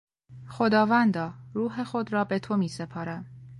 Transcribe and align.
خداوندا، 0.49 1.33
روح 1.53 1.83
خود 1.83 2.13
را 2.13 2.23
به 2.23 2.39
تو 2.39 2.57
میسپارم. 2.57 3.25